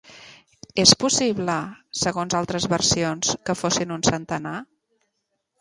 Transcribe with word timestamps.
És 0.83 0.93
possible, 1.03 1.57
segons 2.05 2.37
altres 2.41 2.67
versions, 2.75 3.37
que 3.51 3.59
fossin 3.63 3.97
un 4.01 4.07
centenar? 4.13 4.59